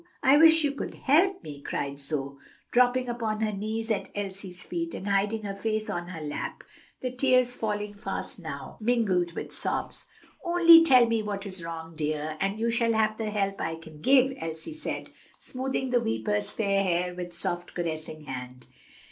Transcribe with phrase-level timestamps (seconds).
[0.23, 2.37] I wish you could help me!" cried Zoe,
[2.71, 6.63] dropping upon her knees at Elsie's feet, and hiding her face on her lap,
[7.01, 10.07] the tears falling fast now, mingled with sobs.
[10.43, 13.75] "Only tell me what is wrong, dear, and you shall have all the help I
[13.75, 18.65] can give," Elsie said, smoothing the weeper's fair hair with soft, caressing hand.